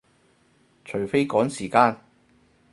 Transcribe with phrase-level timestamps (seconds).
[0.83, 1.95] 除非趕時間